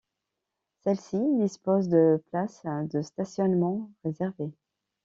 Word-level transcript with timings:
Celles-ci 0.79 1.19
disposent 1.37 1.87
de 1.87 2.23
places 2.31 2.65
de 2.89 3.03
stationnement 3.03 3.91
réservées. 4.03 4.51